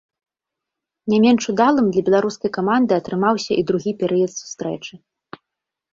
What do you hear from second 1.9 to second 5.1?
для беларускай каманда атрымаўся і другі перыяд сустрэчы.